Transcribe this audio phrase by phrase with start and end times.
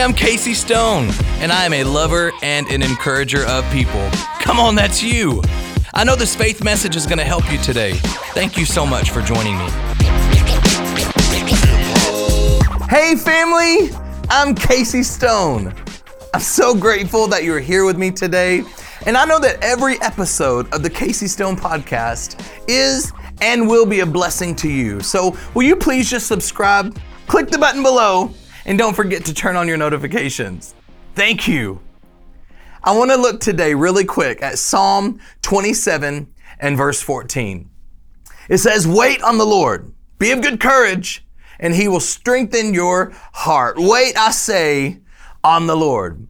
[0.00, 4.08] I'm Casey Stone, and I am a lover and an encourager of people.
[4.38, 5.42] Come on, that's you.
[5.92, 7.94] I know this faith message is going to help you today.
[8.32, 9.64] Thank you so much for joining me.
[12.88, 13.90] Hey, family,
[14.30, 15.74] I'm Casey Stone.
[16.32, 18.62] I'm so grateful that you're here with me today.
[19.04, 24.00] And I know that every episode of the Casey Stone podcast is and will be
[24.00, 25.00] a blessing to you.
[25.00, 26.96] So, will you please just subscribe,
[27.26, 28.32] click the button below,
[28.68, 30.74] and don't forget to turn on your notifications.
[31.14, 31.80] Thank you.
[32.84, 37.68] I want to look today really quick at Psalm 27 and verse 14.
[38.50, 41.26] It says, Wait on the Lord, be of good courage,
[41.58, 43.76] and he will strengthen your heart.
[43.78, 44.98] Wait, I say,
[45.42, 46.26] on the Lord.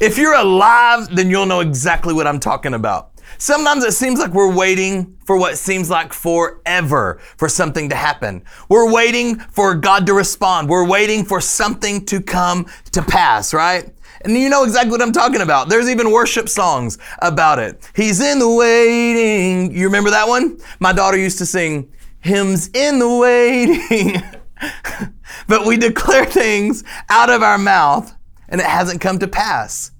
[0.00, 3.10] If you're alive, then you'll know exactly what I'm talking about.
[3.38, 8.42] Sometimes it seems like we're waiting for what seems like forever for something to happen.
[8.68, 10.68] We're waiting for God to respond.
[10.68, 13.92] We're waiting for something to come to pass, right?
[14.22, 15.68] And you know exactly what I'm talking about.
[15.68, 17.90] There's even worship songs about it.
[17.94, 19.74] He's in the waiting.
[19.74, 20.58] You remember that one?
[20.80, 24.22] My daughter used to sing hymns in the waiting.
[25.48, 28.12] but we declare things out of our mouth
[28.48, 29.92] and it hasn't come to pass.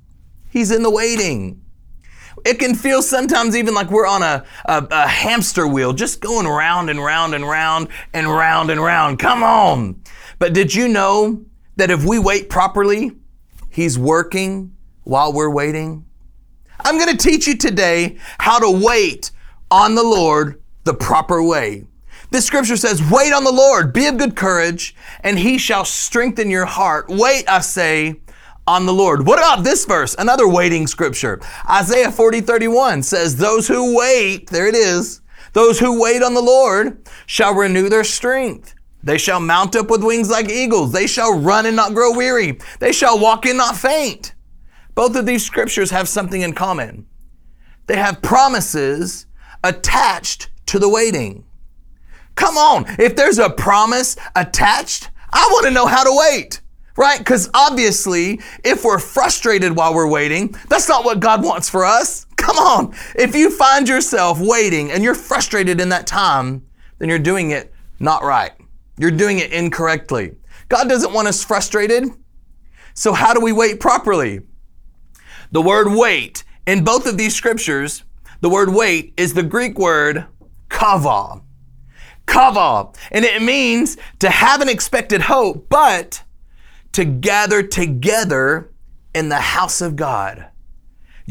[0.49, 1.63] He's in the waiting.
[2.47, 6.47] It can feel sometimes even like we're on a, a, a, hamster wheel, just going
[6.47, 9.19] round and round and round and round and round.
[9.19, 10.01] Come on.
[10.39, 13.11] But did you know that if we wait properly,
[13.69, 16.07] He's working while we're waiting?
[16.79, 19.33] I'm going to teach you today how to wait
[19.69, 21.85] on the Lord the proper way.
[22.31, 26.49] This scripture says, Wait on the Lord, be of good courage, and He shall strengthen
[26.49, 27.07] your heart.
[27.09, 28.21] Wait, I say,
[28.67, 29.27] on the Lord.
[29.27, 30.17] What about this verse?
[30.19, 31.41] Another waiting scripture.
[31.69, 35.21] Isaiah 40, 31 says, Those who wait, there it is,
[35.53, 38.75] those who wait on the Lord shall renew their strength.
[39.03, 40.93] They shall mount up with wings like eagles.
[40.93, 42.59] They shall run and not grow weary.
[42.81, 44.35] They shall walk and not faint.
[44.95, 47.07] Both of these scriptures have something in common.
[47.87, 49.27] They have promises
[49.63, 51.45] attached to the waiting.
[52.35, 56.61] Come on, if there's a promise attached, I want to know how to wait
[56.97, 57.19] right?
[57.19, 62.27] Because obviously, if we're frustrated while we're waiting, that's not what God wants for us.
[62.37, 62.95] Come on.
[63.15, 66.67] If you find yourself waiting and you're frustrated in that time,
[66.99, 68.53] then you're doing it not right.
[68.99, 70.37] You're doing it incorrectly.
[70.69, 72.05] God doesn't want us frustrated.
[72.95, 74.41] So, how do we wait properly?
[75.53, 78.03] The word wait in both of these scriptures,
[78.41, 80.27] the word wait is the Greek word
[80.69, 81.43] kava.
[82.27, 82.91] Kava.
[83.13, 86.23] And it means to have an expected hope, but
[86.97, 88.71] to gather together
[89.15, 90.47] in the house of God.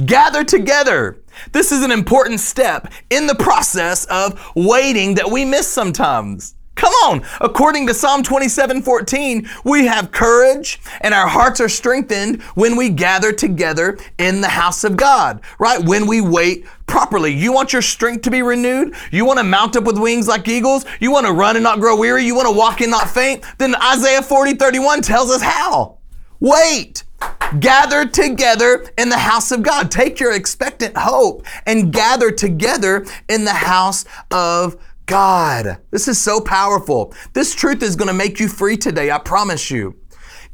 [0.06, 1.18] Gather together.
[1.54, 6.54] This is an important step in the process of waiting that we miss sometimes.
[6.76, 7.26] Come on.
[7.42, 12.90] According to Psalm 27 14, we have courage and our hearts are strengthened when we
[12.90, 15.84] gather together in the house of God, right?
[15.84, 16.68] When we wait
[17.06, 17.32] properly.
[17.32, 18.96] You want your strength to be renewed?
[19.12, 20.86] You want to mount up with wings like eagles?
[21.00, 22.26] You want to run and not grow weary?
[22.26, 23.44] You want to walk and not faint?
[23.60, 26.00] Then Isaiah 40 31 tells us how.
[26.40, 27.04] Wait.
[27.60, 29.92] Gather together in the house of God.
[29.92, 35.78] Take your expectant hope and gather together in the house of God.
[35.92, 37.14] This is so powerful.
[37.34, 39.96] This truth is going to make you free today, I promise you.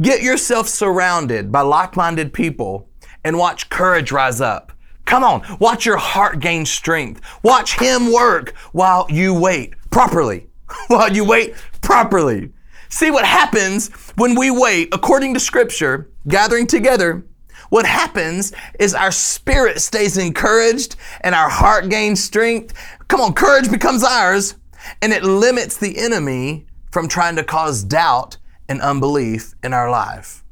[0.02, 2.90] Get yourself surrounded by like minded people
[3.24, 4.74] and watch courage rise up.
[5.12, 7.20] Come on, watch your heart gain strength.
[7.44, 10.48] Watch Him work while you wait properly.
[10.88, 12.54] while you wait properly.
[12.88, 17.26] See what happens when we wait according to Scripture, gathering together.
[17.72, 20.96] What happens is our spirit stays encouraged
[21.26, 22.74] and our heart gains strength.
[23.10, 24.56] Come on, courage becomes ours
[25.02, 28.38] and it limits the enemy from trying to cause doubt
[28.70, 30.46] and unbelief in our life.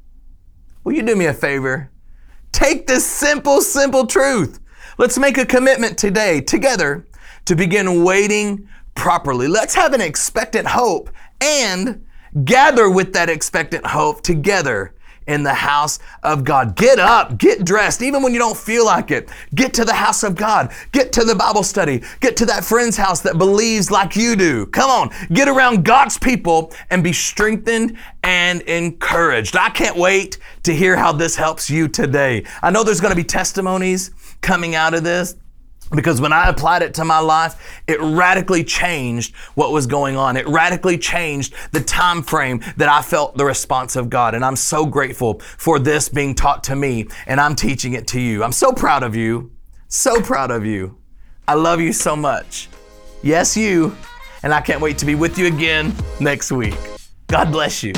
[0.84, 1.92] Will you do me a favor?
[2.60, 4.60] Take this simple, simple truth.
[4.98, 7.08] Let's make a commitment today, together,
[7.46, 9.48] to begin waiting properly.
[9.48, 12.06] Let's have an expectant hope and
[12.44, 14.94] gather with that expectant hope together
[15.30, 16.76] in the house of God.
[16.76, 19.30] Get up, get dressed, even when you don't feel like it.
[19.54, 20.74] Get to the house of God.
[20.92, 22.02] Get to the Bible study.
[22.20, 24.66] Get to that friend's house that believes like you do.
[24.66, 29.56] Come on, get around God's people and be strengthened and encouraged.
[29.56, 32.44] I can't wait to hear how this helps you today.
[32.64, 34.12] I know there's going to be testimonies
[34.42, 35.36] coming out of this
[35.92, 40.38] because when I applied it to my life, it radically changed what was going on.
[40.38, 44.36] It radically changed the time frame that I felt the response of God.
[44.36, 48.20] And I'm so grateful for this being taught to me and I'm teaching it to
[48.20, 48.44] you.
[48.44, 49.52] I'm so proud of you.
[49.88, 50.98] So proud of you.
[51.48, 52.70] I love you so much.
[53.24, 53.96] Yes, you.
[54.44, 56.78] And I can't wait to be with you again next week.
[57.28, 57.94] God bless you.